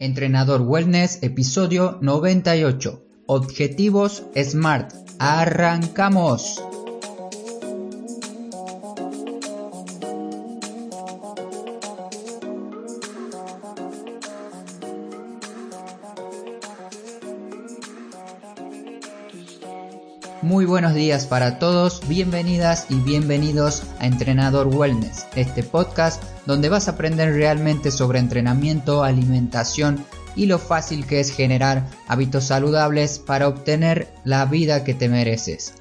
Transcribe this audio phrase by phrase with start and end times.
[0.00, 3.02] Entrenador Wellness, episodio 98.
[3.26, 4.92] Objetivos SMART.
[5.18, 6.62] ¡Arrancamos!
[20.42, 26.88] Muy buenos días para todos, bienvenidas y bienvenidos a Entrenador Wellness, este podcast donde vas
[26.88, 30.02] a aprender realmente sobre entrenamiento, alimentación
[30.34, 35.74] y lo fácil que es generar hábitos saludables para obtener la vida que te mereces.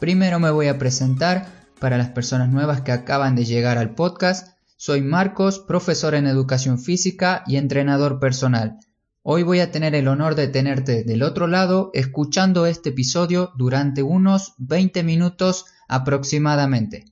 [0.00, 1.46] Primero me voy a presentar
[1.78, 4.58] para las personas nuevas que acaban de llegar al podcast.
[4.76, 8.80] Soy Marcos, profesor en educación física y entrenador personal.
[9.22, 14.02] Hoy voy a tener el honor de tenerte del otro lado escuchando este episodio durante
[14.02, 17.04] unos 20 minutos aproximadamente.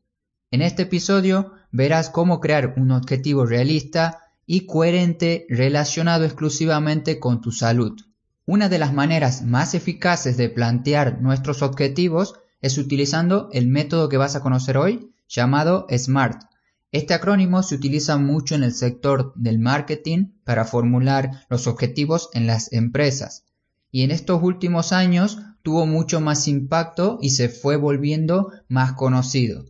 [0.56, 7.52] En este episodio verás cómo crear un objetivo realista y coherente relacionado exclusivamente con tu
[7.52, 8.00] salud.
[8.46, 14.16] Una de las maneras más eficaces de plantear nuestros objetivos es utilizando el método que
[14.16, 16.44] vas a conocer hoy llamado SMART.
[16.90, 22.46] Este acrónimo se utiliza mucho en el sector del marketing para formular los objetivos en
[22.46, 23.44] las empresas
[23.90, 29.66] y en estos últimos años tuvo mucho más impacto y se fue volviendo más conocido.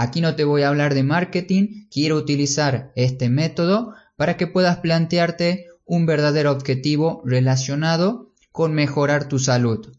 [0.00, 4.76] Aquí no te voy a hablar de marketing, quiero utilizar este método para que puedas
[4.76, 9.92] plantearte un verdadero objetivo relacionado con mejorar tu salud.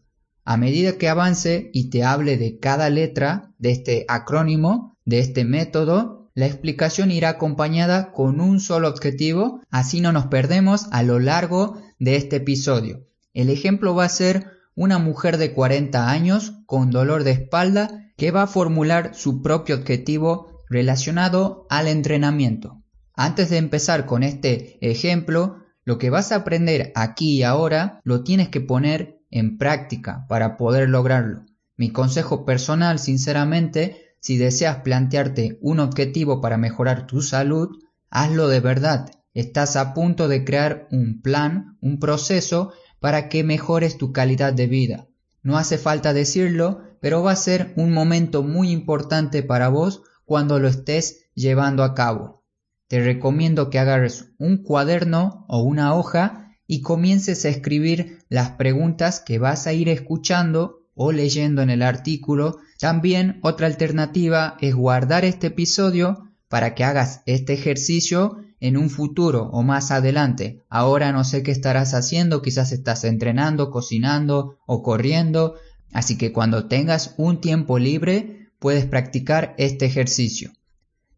[0.46, 5.44] A medida que avance y te hable de cada letra de este acrónimo, de este
[5.44, 11.18] método, la explicación irá acompañada con un solo objetivo, así no nos perdemos a lo
[11.18, 13.06] largo de este episodio.
[13.34, 18.32] El ejemplo va a ser una mujer de 40 años con dolor de espalda que
[18.32, 22.82] va a formular su propio objetivo relacionado al entrenamiento.
[23.14, 28.22] Antes de empezar con este ejemplo, lo que vas a aprender aquí y ahora lo
[28.22, 31.46] tienes que poner en práctica para poder lograrlo.
[31.78, 37.70] Mi consejo personal, sinceramente, si deseas plantearte un objetivo para mejorar tu salud,
[38.10, 39.06] hazlo de verdad.
[39.32, 44.66] Estás a punto de crear un plan, un proceso para que mejores tu calidad de
[44.66, 45.06] vida.
[45.42, 50.58] No hace falta decirlo, pero va a ser un momento muy importante para vos cuando
[50.58, 52.44] lo estés llevando a cabo.
[52.88, 59.20] Te recomiendo que agarres un cuaderno o una hoja y comiences a escribir las preguntas
[59.20, 62.58] que vas a ir escuchando o leyendo en el artículo.
[62.78, 69.48] También otra alternativa es guardar este episodio para que hagas este ejercicio en un futuro
[69.52, 70.62] o más adelante.
[70.68, 75.54] Ahora no sé qué estarás haciendo, quizás estás entrenando, cocinando o corriendo,
[75.92, 80.52] así que cuando tengas un tiempo libre puedes practicar este ejercicio.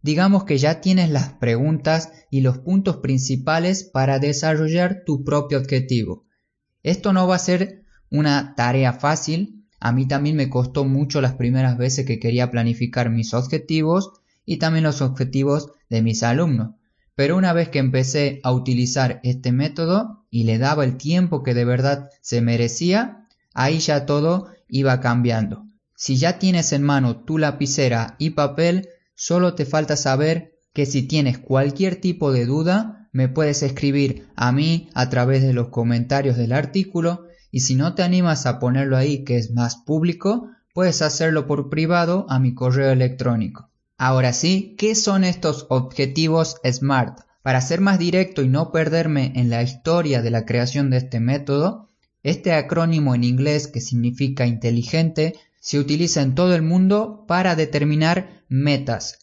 [0.03, 6.27] Digamos que ya tienes las preguntas y los puntos principales para desarrollar tu propio objetivo.
[6.83, 11.35] Esto no va a ser una tarea fácil, a mí también me costó mucho las
[11.35, 14.13] primeras veces que quería planificar mis objetivos
[14.45, 16.75] y también los objetivos de mis alumnos.
[17.15, 21.55] Pero una vez que empecé a utilizar este método y le daba el tiempo que
[21.55, 25.67] de verdad se merecía, ahí ya todo iba cambiando.
[25.95, 31.03] Si ya tienes en mano tu lapicera y papel, solo te falta saber que si
[31.03, 36.37] tienes cualquier tipo de duda, me puedes escribir a mí a través de los comentarios
[36.39, 41.03] del artículo y si no te animas a ponerlo ahí que es más público, puedes
[41.03, 43.71] hacerlo por privado a mi correo electrónico.
[43.99, 47.21] Ahora sí, ¿qué son estos objetivos SMART?
[47.43, 51.21] Para ser más directo y no perderme en la historia de la creación de este
[51.21, 51.91] método,
[52.23, 58.45] este acrónimo en inglés que significa inteligente se utiliza en todo el mundo para determinar
[58.49, 59.19] metas.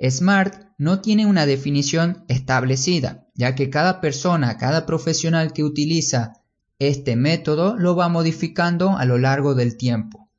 [0.00, 6.40] SMART no tiene una definición establecida, ya que cada persona, cada profesional que utiliza
[6.78, 10.30] este método lo va modificando a lo largo del tiempo.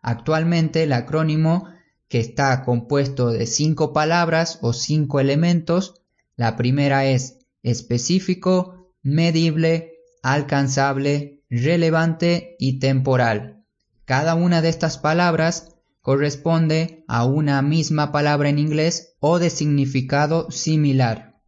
[0.00, 1.68] Actualmente el acrónimo
[2.08, 6.02] que está compuesto de cinco palabras o cinco elementos.
[6.36, 9.93] La primera es específico, medible,
[10.24, 13.62] alcanzable, relevante y temporal.
[14.06, 20.50] Cada una de estas palabras corresponde a una misma palabra en inglés o de significado
[20.50, 21.38] similar.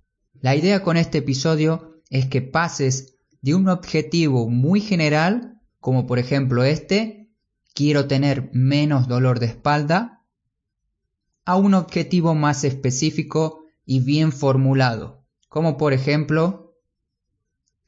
[0.42, 6.18] La idea con este episodio es que pases de un objetivo muy general, como por
[6.18, 7.30] ejemplo este,
[7.72, 10.22] quiero tener menos dolor de espalda,
[11.46, 16.65] a un objetivo más específico y bien formulado, como por ejemplo,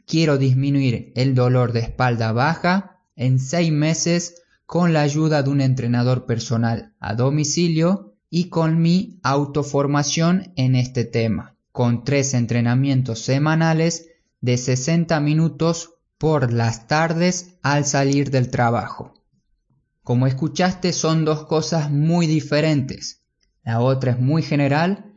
[0.09, 5.61] quiero disminuir el dolor de espalda baja en seis meses con la ayuda de un
[5.61, 14.09] entrenador personal a domicilio y con mi autoformación en este tema, con tres entrenamientos semanales
[14.41, 19.15] de 60 minutos por las tardes al salir del trabajo.
[20.03, 23.23] Como escuchaste son dos cosas muy diferentes.
[23.63, 25.13] La otra es muy general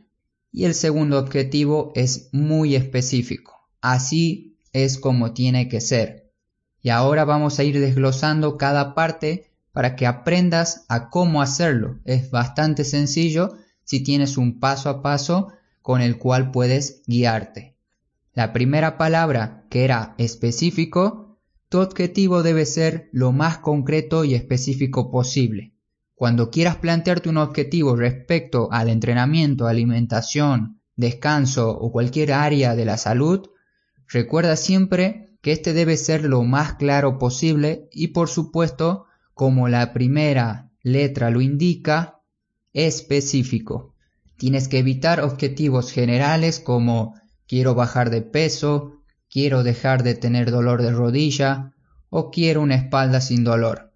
[0.52, 3.70] y el segundo objetivo es muy específico.
[3.80, 6.32] Así es como tiene que ser.
[6.80, 12.00] Y ahora vamos a ir desglosando cada parte para que aprendas a cómo hacerlo.
[12.04, 15.48] Es bastante sencillo si tienes un paso a paso
[15.80, 17.76] con el cual puedes guiarte.
[18.34, 21.38] La primera palabra, que era específico,
[21.68, 25.74] tu objetivo debe ser lo más concreto y específico posible.
[26.14, 32.96] Cuando quieras plantearte un objetivo respecto al entrenamiento, alimentación, descanso o cualquier área de la
[32.96, 33.48] salud,
[34.12, 39.92] recuerda siempre que este debe ser lo más claro posible y por supuesto como la
[39.92, 42.20] primera letra lo indica,
[42.72, 43.94] específico.
[44.36, 47.14] Tienes que evitar objetivos generales como
[47.46, 51.72] quiero bajar de peso, quiero dejar de tener dolor de rodilla
[52.10, 53.92] o quiero una espalda sin dolor.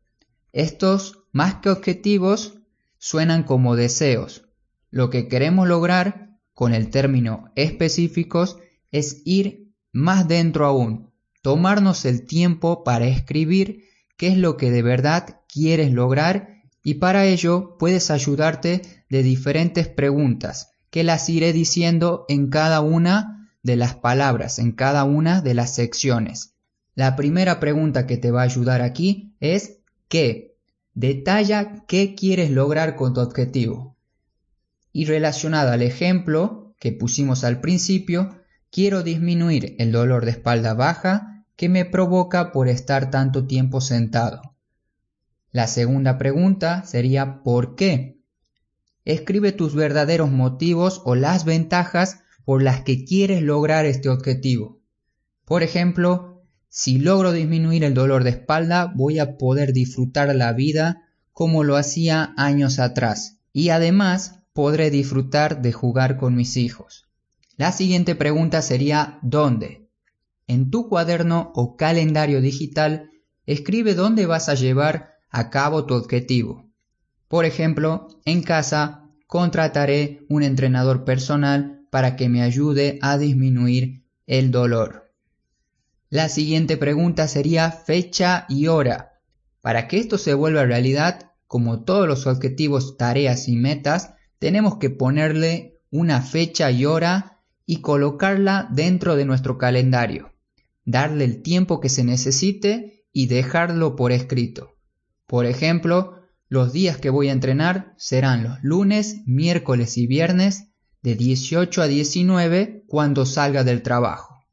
[0.53, 2.55] Estos, más que objetivos,
[2.99, 4.45] suenan como deseos.
[4.91, 8.57] Lo que queremos lograr con el término específicos
[8.91, 9.66] es ir
[9.97, 11.11] más dentro aún,
[11.41, 13.85] tomarnos el tiempo para escribir
[14.19, 19.89] qué es lo que de verdad quieres lograr y para ello puedes ayudarte de diferentes
[19.89, 25.55] preguntas que las iré diciendo en cada una de las palabras, en cada una de
[25.55, 26.53] las secciones.
[26.95, 29.79] La primera pregunta que te va a ayudar aquí es
[30.09, 30.59] ¿qué?
[30.93, 33.97] Detalla qué quieres lograr con tu objetivo.
[34.93, 38.43] Y relacionado al ejemplo que pusimos al principio,
[38.77, 44.55] quiero disminuir el dolor de espalda baja que me provoca por estar tanto tiempo sentado.
[45.51, 48.21] La segunda pregunta sería ¿por qué?
[49.07, 54.83] Escribe tus verdaderos motivos o las ventajas por las que quieres lograr este objetivo.
[55.47, 61.09] Por ejemplo, si logro disminuir el dolor de espalda, voy a poder disfrutar la vida
[61.33, 67.06] como lo hacía años atrás y además podré disfrutar de jugar con mis hijos.
[67.57, 69.89] La siguiente pregunta sería ¿dónde?
[70.47, 73.11] En tu cuaderno o calendario digital,
[73.47, 76.71] escribe dónde vas a llevar a cabo tu objetivo.
[77.29, 84.51] Por ejemplo, en casa contrataré un entrenador personal para que me ayude a disminuir el
[84.51, 85.15] dolor.
[86.11, 89.15] La siguiente pregunta sería fecha y hora.
[89.63, 94.91] Para que esto se vuelva realidad, como todos los objetivos, tareas y metas, tenemos que
[94.91, 97.36] ponerle una fecha y hora
[97.67, 100.33] y colocarla dentro de nuestro calendario
[100.87, 104.77] darle el tiempo que se necesite y dejarlo por escrito.
[105.27, 106.15] Por ejemplo,
[106.49, 110.69] los días que voy a entrenar serán los lunes, miércoles y viernes
[111.03, 114.47] de 18 a 19 cuando salga del trabajo.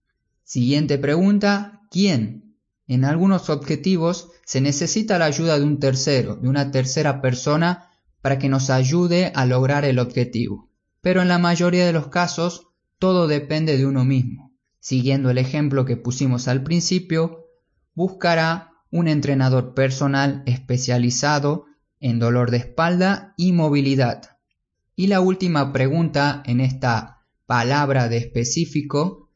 [0.44, 2.58] Siguiente pregunta, ¿quién?
[2.88, 7.90] En algunos objetivos se necesita la ayuda de un tercero, de una tercera persona,
[8.22, 10.70] para que nos ayude a lograr el objetivo.
[11.02, 12.73] Pero en la mayoría de los casos,
[13.04, 14.54] todo depende de uno mismo
[14.84, 17.48] siguiendo el ejemplo que pusimos al principio,
[17.96, 21.68] buscará un entrenador personal especializado
[22.02, 24.38] en dolor de espalda y movilidad.
[24.98, 29.30] Y la última pregunta en esta palabra de específico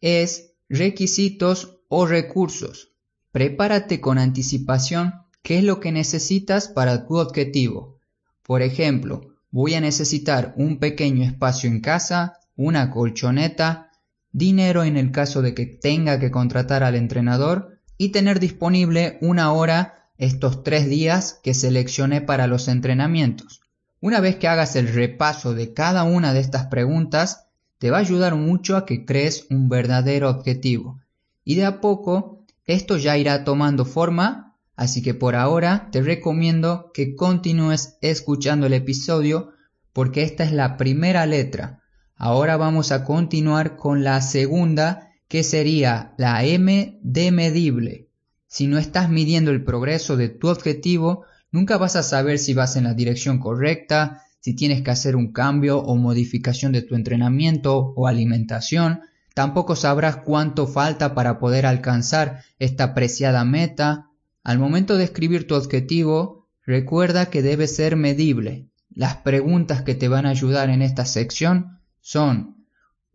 [0.00, 2.92] es requisitos o recursos.
[3.32, 7.98] Prepárate con anticipación qué es lo que necesitas para tu objetivo.
[8.44, 13.90] Por ejemplo, voy a necesitar un pequeño espacio en casa, una colchoneta,
[14.32, 19.52] dinero en el caso de que tenga que contratar al entrenador y tener disponible una
[19.52, 23.60] hora estos tres días que seleccioné para los entrenamientos.
[24.00, 27.46] Una vez que hagas el repaso de cada una de estas preguntas,
[27.78, 31.00] te va a ayudar mucho a que crees un verdadero objetivo.
[31.44, 36.90] Y de a poco esto ya irá tomando forma, así que por ahora te recomiendo
[36.94, 39.52] que continúes escuchando el episodio
[39.92, 41.81] porque esta es la primera letra
[42.24, 48.10] Ahora vamos a continuar con la segunda, que sería la M de medible.
[48.46, 52.76] Si no estás midiendo el progreso de tu objetivo, nunca vas a saber si vas
[52.76, 57.92] en la dirección correcta, si tienes que hacer un cambio o modificación de tu entrenamiento
[57.96, 59.00] o alimentación,
[59.34, 64.10] tampoco sabrás cuánto falta para poder alcanzar esta preciada meta.
[64.44, 68.68] Al momento de escribir tu objetivo, recuerda que debe ser medible.
[68.94, 72.66] Las preguntas que te van a ayudar en esta sección son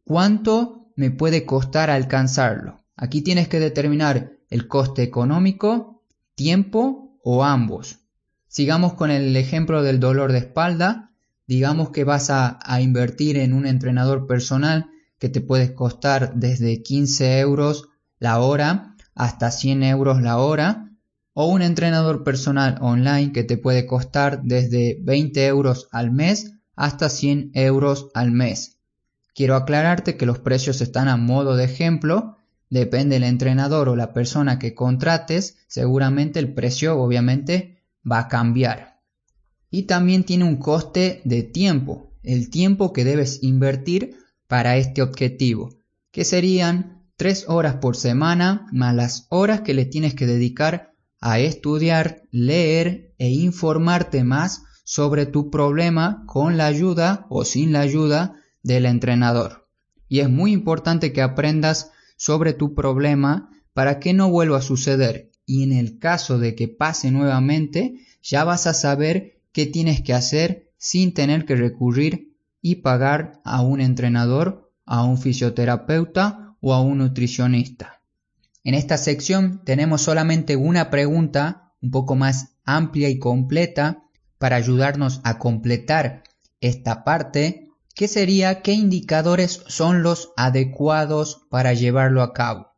[0.04, 2.80] ¿cuánto me puede costar alcanzarlo?
[2.96, 6.02] Aquí tienes que determinar el coste económico,
[6.34, 8.00] tiempo o ambos.
[8.48, 11.12] Sigamos con el ejemplo del dolor de espalda.
[11.46, 14.90] Digamos que vas a, invertir en un entrenador personal
[15.20, 17.90] que te puede costar desde 15 euros
[18.20, 20.92] la hora hasta 100 euros la hora,
[21.34, 27.10] o un entrenador personal online que te puede costar desde 20 euros al mes hasta
[27.10, 28.77] 100 euros al mes.
[29.38, 32.38] Quiero aclararte que los precios están a modo de ejemplo,
[32.72, 39.00] depende del entrenador o la persona que contrates, seguramente el precio obviamente va a cambiar.
[39.70, 44.16] Y también tiene un coste de tiempo, el tiempo que debes invertir
[44.48, 45.70] para este objetivo,
[46.10, 51.38] que serían 3 horas por semana más las horas que le tienes que dedicar a
[51.38, 58.42] estudiar, leer e informarte más sobre tu problema con la ayuda o sin la ayuda
[58.68, 59.68] del entrenador.
[60.08, 65.32] Y es muy importante que aprendas sobre tu problema para que no vuelva a suceder
[65.46, 70.14] y en el caso de que pase nuevamente ya vas a saber qué tienes que
[70.14, 76.82] hacer sin tener que recurrir y pagar a un entrenador, a un fisioterapeuta o a
[76.82, 78.02] un nutricionista.
[78.64, 84.04] En esta sección tenemos solamente una pregunta un poco más amplia y completa
[84.38, 86.24] para ayudarnos a completar
[86.60, 87.67] esta parte,
[87.98, 92.76] que sería qué indicadores son los adecuados para llevarlo a cabo.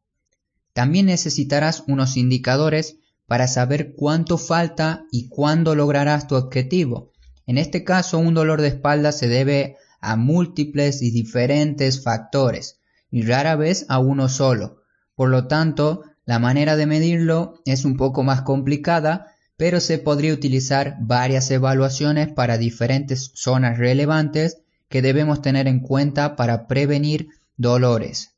[0.71, 2.95] También necesitarás unos indicadores
[3.27, 7.11] para saber cuánto falta y cuándo lograrás tu objetivo.
[7.45, 12.79] En este caso, un dolor de espalda se debe a múltiples y diferentes factores,
[13.11, 14.83] y rara vez a uno solo.
[15.15, 20.33] Por lo tanto, la manera de medirlo es un poco más complicada, pero se podría
[20.33, 28.35] utilizar varias evaluaciones para diferentes zonas relevantes que debemos tener en cuenta para prevenir dolores.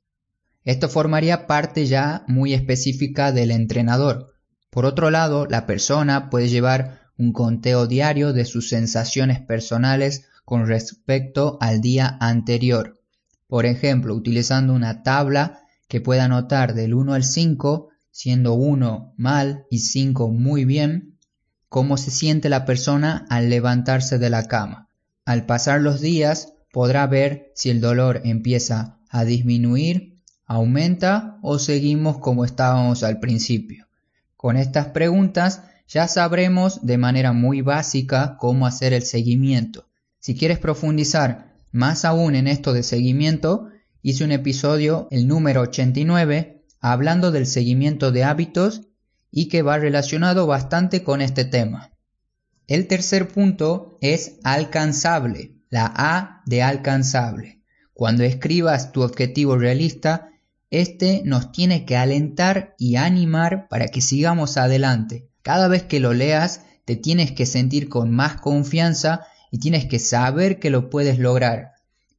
[0.63, 4.35] Esto formaría parte ya muy específica del entrenador.
[4.69, 10.67] Por otro lado, la persona puede llevar un conteo diario de sus sensaciones personales con
[10.67, 13.01] respecto al día anterior.
[13.47, 19.65] Por ejemplo, utilizando una tabla que pueda anotar del 1 al 5, siendo 1 mal
[19.69, 21.17] y 5 muy bien,
[21.69, 24.89] cómo se siente la persona al levantarse de la cama.
[25.25, 32.17] Al pasar los días podrá ver si el dolor empieza a disminuir, aumenta o seguimos
[32.19, 33.87] como estábamos al principio.
[34.35, 39.87] Con estas preguntas ya sabremos de manera muy básica cómo hacer el seguimiento.
[40.19, 43.69] Si quieres profundizar más aún en esto de seguimiento,
[44.01, 48.81] hice un episodio, el número 89, hablando del seguimiento de hábitos
[49.31, 51.91] y que va relacionado bastante con este tema.
[52.71, 57.59] El tercer punto es alcanzable, la A de alcanzable.
[57.91, 60.29] Cuando escribas tu objetivo realista,
[60.69, 65.27] este nos tiene que alentar y animar para que sigamos adelante.
[65.41, 69.99] Cada vez que lo leas, te tienes que sentir con más confianza y tienes que
[69.99, 71.73] saber que lo puedes lograr.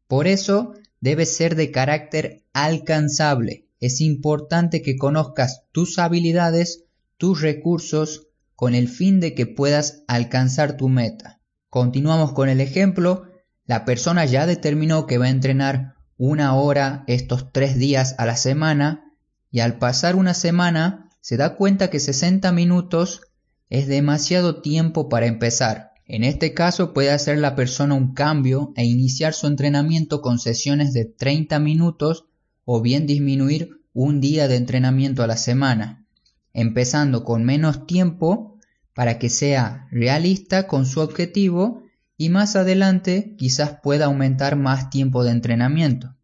[0.07, 3.69] Por eso, debe ser de carácter alcanzable.
[3.81, 6.85] Es importante que conozcas tus habilidades,
[7.17, 8.27] tus recursos
[8.63, 11.41] con el fin de que puedas alcanzar tu meta.
[11.69, 13.25] Continuamos con el ejemplo.
[13.65, 18.37] La persona ya determinó que va a entrenar una hora estos tres días a la
[18.37, 19.17] semana
[19.51, 23.23] y al pasar una semana se da cuenta que 60 minutos
[23.69, 25.95] es demasiado tiempo para empezar.
[26.07, 30.93] En este caso puede hacer la persona un cambio e iniciar su entrenamiento con sesiones
[30.93, 32.27] de 30 minutos
[32.65, 36.03] o bien disminuir un día de entrenamiento a la semana
[36.53, 38.52] empezando con menos tiempo
[38.95, 41.83] para que sea realista con su objetivo
[42.17, 46.15] y más adelante quizás pueda aumentar más tiempo de entrenamiento.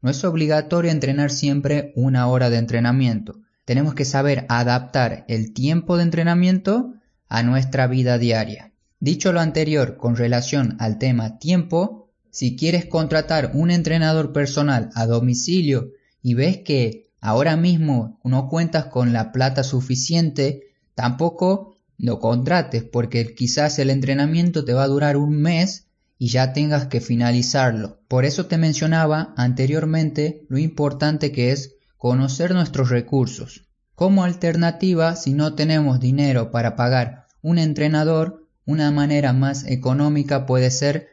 [0.00, 3.40] No es obligatorio entrenar siempre una hora de entrenamiento.
[3.64, 6.94] Tenemos que saber adaptar el tiempo de entrenamiento
[7.28, 8.72] a nuestra vida diaria.
[9.00, 15.06] Dicho lo anterior con relación al tema tiempo, si quieres contratar un entrenador personal a
[15.06, 15.92] domicilio
[16.22, 23.34] y ves que ahora mismo no cuentas con la plata suficiente, tampoco lo contrates porque
[23.34, 25.86] quizás el entrenamiento te va a durar un mes
[26.18, 28.00] y ya tengas que finalizarlo.
[28.08, 33.66] Por eso te mencionaba anteriormente lo importante que es conocer nuestros recursos.
[33.94, 40.70] Como alternativa, si no tenemos dinero para pagar un entrenador, una manera más económica puede
[40.70, 41.08] ser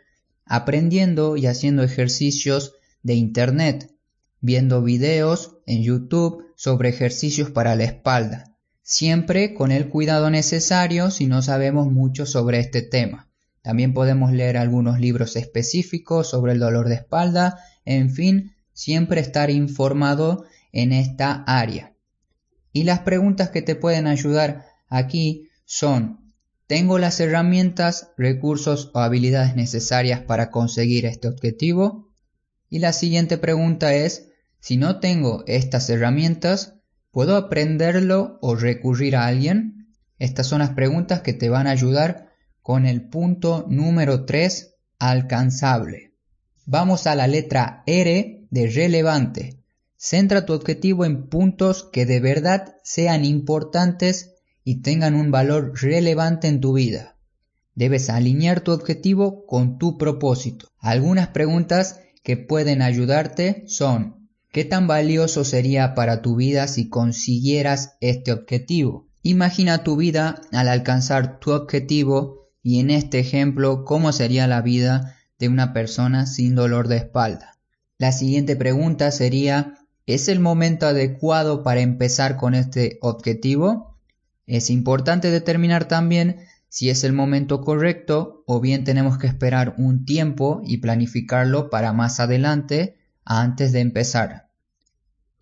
[0.46, 2.74] aprendiendo y haciendo ejercicios
[3.04, 3.94] de Internet
[4.44, 8.53] viendo videos en YouTube sobre ejercicios para la espalda,
[8.94, 13.28] siempre con el cuidado necesario si no sabemos mucho sobre este tema.
[13.64, 19.50] También podemos leer algunos libros específicos sobre el dolor de espalda, en fin, siempre estar
[19.50, 21.96] informado en esta área.
[22.72, 26.32] Y las preguntas que te pueden ayudar aquí son,
[26.68, 32.12] ¿tengo las herramientas, recursos o habilidades necesarias para conseguir este objetivo?
[32.70, 36.76] Y la siguiente pregunta es, si no tengo estas herramientas,
[37.14, 39.88] ¿puedo aprenderlo o recurrir a alguien?
[40.18, 46.16] Estas son las preguntas que te van a ayudar con el punto número 3, alcanzable.
[46.66, 49.60] Vamos a la letra R de relevante.
[49.96, 56.48] Centra tu objetivo en puntos que de verdad sean importantes y tengan un valor relevante
[56.48, 57.16] en tu vida.
[57.76, 60.70] Debes alinear tu objetivo con tu propósito.
[60.80, 64.23] Algunas preguntas que pueden ayudarte son
[64.54, 69.10] ¿qué tan valioso sería para tu vida si consiguieras este objetivo?
[69.24, 75.16] Imagina tu vida al alcanzar tu objetivo y en este ejemplo cómo sería la vida
[75.40, 77.58] de una persona sin dolor de espalda.
[77.98, 79.74] La siguiente pregunta sería
[80.06, 83.98] ¿es el momento adecuado para empezar con este objetivo?
[84.46, 90.06] Es importante determinar también si es el momento correcto o bien tenemos que esperar un
[90.06, 94.43] tiempo y planificarlo para más adelante antes de empezar.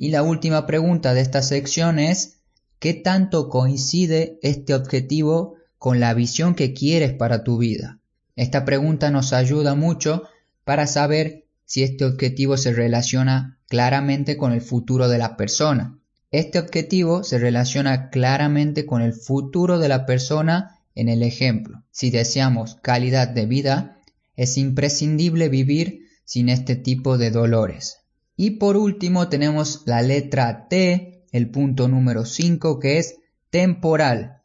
[0.01, 2.39] Y la última pregunta de esta sección es
[2.79, 7.99] ¿Qué tanto coincide este objetivo con la visión que quieres para tu vida?
[8.35, 10.23] Esta pregunta nos ayuda mucho
[10.63, 15.99] para saber si este objetivo se relaciona claramente con el futuro de la persona.
[16.31, 21.83] Este objetivo se relaciona claramente con el futuro de la persona en el ejemplo.
[21.91, 23.99] Si deseamos calidad de vida,
[24.35, 28.00] es imprescindible vivir sin este tipo de dolores.
[28.41, 33.19] Y por último tenemos la letra T el punto número 5 que es
[33.51, 34.41] temporal.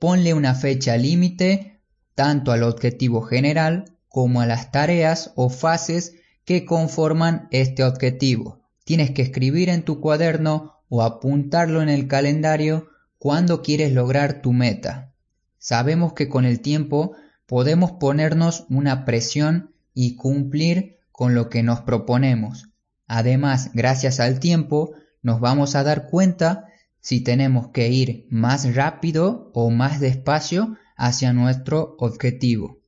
[0.00, 1.80] Ponle una fecha límite
[2.16, 8.62] tanto al objetivo general como a las tareas o fases que conforman este objetivo.
[8.84, 14.52] Tienes que escribir en tu cuaderno o apuntarlo en el calendario cuando quieres lograr tu
[14.52, 15.14] meta.
[15.58, 17.12] Sabemos que con el tiempo
[17.46, 22.70] podemos ponernos una presión y cumplir con lo que nos proponemos.
[23.06, 26.66] Además, gracias al tiempo, nos vamos a dar cuenta
[27.00, 32.80] si tenemos que ir más rápido o más despacio hacia nuestro objetivo.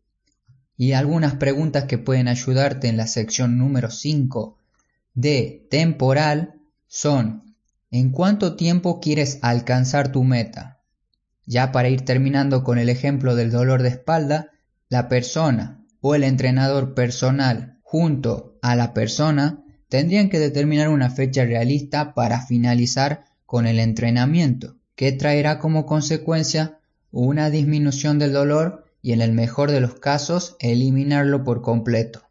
[0.77, 4.59] Y algunas preguntas que pueden ayudarte en la sección número 5
[5.15, 6.55] de temporal
[6.87, 7.55] son
[7.91, 10.81] ¿en cuánto tiempo quieres alcanzar tu meta?
[11.47, 14.51] Ya para ir terminando con el ejemplo del dolor de espalda,
[14.89, 21.45] la persona o el entrenador personal junto a la persona tendrían que determinar una fecha
[21.45, 26.79] realista para finalizar con el entrenamiento, que traerá como consecuencia
[27.11, 32.23] una disminución del dolor y en el mejor de los casos eliminarlo por completo.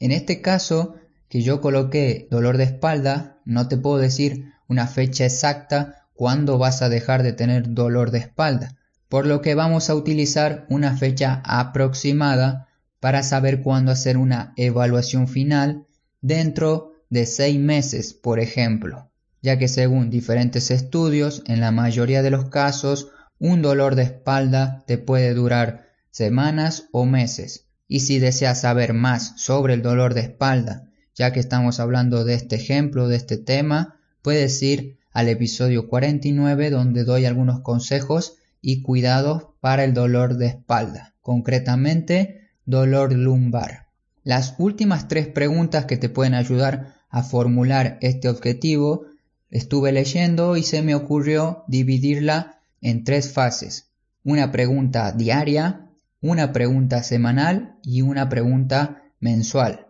[0.00, 0.94] En este caso
[1.28, 6.80] que yo coloqué dolor de espalda, no te puedo decir una fecha exacta cuándo vas
[6.80, 8.76] a dejar de tener dolor de espalda,
[9.08, 12.68] por lo que vamos a utilizar una fecha aproximada
[13.00, 15.86] para saber cuándo hacer una evaluación final
[16.22, 19.08] dentro de seis meses, por ejemplo,
[19.40, 24.82] ya que según diferentes estudios, en la mayoría de los casos, un dolor de espalda
[24.88, 27.68] te puede durar semanas o meses.
[27.86, 32.34] Y si deseas saber más sobre el dolor de espalda, ya que estamos hablando de
[32.34, 38.82] este ejemplo, de este tema, puedes ir al episodio 49 donde doy algunos consejos y
[38.82, 43.84] cuidados para el dolor de espalda, concretamente dolor lumbar.
[44.24, 49.06] Las últimas tres preguntas que te pueden ayudar a formular este objetivo,
[49.48, 53.86] estuve leyendo y se me ocurrió dividirla en tres fases.
[54.24, 59.86] Una pregunta diaria, una pregunta semanal y una pregunta mensual.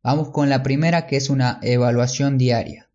[0.00, 2.88] Vamos con la primera que es una evaluación diaria.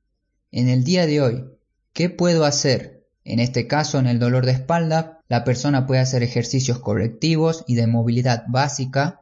[0.53, 1.43] En el día de hoy,
[1.91, 3.03] ¿qué puedo hacer?
[3.25, 7.75] En este caso, en el dolor de espalda, la persona puede hacer ejercicios correctivos y
[7.75, 9.18] de movilidad básica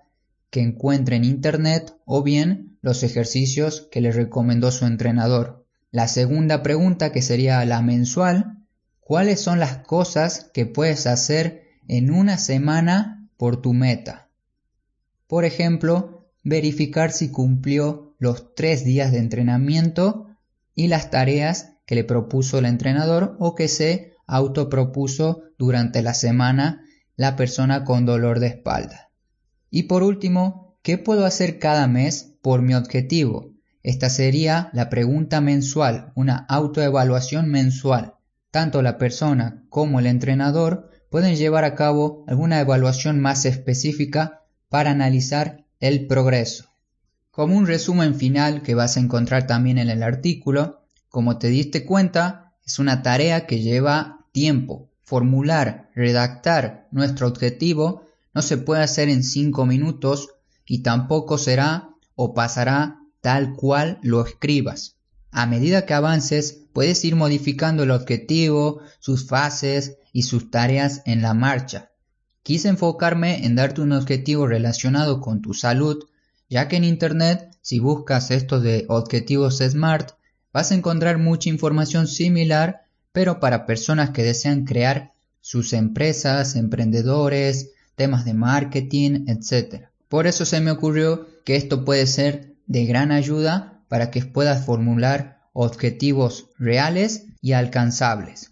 [0.49, 5.65] que encuentre en Internet o bien los ejercicios que le recomendó su entrenador.
[5.91, 8.63] La segunda pregunta, que sería la mensual,
[8.99, 14.29] ¿cuáles son las cosas que puedes hacer en una semana por tu meta?
[15.27, 20.27] Por ejemplo, verificar si cumplió los tres días de entrenamiento
[20.75, 26.83] y las tareas que le propuso el entrenador o que se autopropuso durante la semana
[27.15, 29.06] la persona con dolor de espalda.
[29.69, 33.53] Y por último, ¿qué puedo hacer cada mes por mi objetivo?
[33.83, 38.15] Esta sería la pregunta mensual, una autoevaluación mensual.
[38.51, 44.91] Tanto la persona como el entrenador pueden llevar a cabo alguna evaluación más específica para
[44.91, 46.65] analizar el progreso.
[47.31, 51.85] Como un resumen final que vas a encontrar también en el artículo, como te diste
[51.85, 54.89] cuenta, es una tarea que lleva tiempo.
[55.03, 58.06] Formular, redactar nuestro objetivo
[58.37, 60.29] no se puede hacer en cinco minutos
[60.63, 64.95] y tampoco será o pasará tal cual lo escribas.
[65.31, 71.23] A medida que avances, puedes ir modificando el objetivo, sus fases y sus tareas en
[71.23, 71.89] la marcha.
[72.43, 76.05] Quise enfocarme en darte un objetivo relacionado con tu salud,
[76.47, 80.11] ya que en Internet, si buscas esto de objetivos SMART,
[80.53, 87.71] vas a encontrar mucha información similar, pero para personas que desean crear sus empresas, emprendedores,
[87.97, 89.87] temas de marketing, etc.
[90.07, 94.65] Por eso se me ocurrió que esto puede ser de gran ayuda para que puedas
[94.65, 98.51] formular objetivos reales y alcanzables.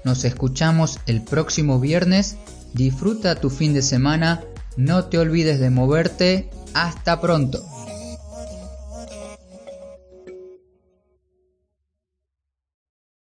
[0.03, 2.37] Nos escuchamos el próximo viernes.
[2.73, 4.41] Disfruta tu fin de semana.
[4.77, 6.49] No te olvides de moverte.
[6.73, 7.65] Hasta pronto.